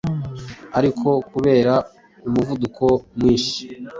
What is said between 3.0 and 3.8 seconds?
mwinshi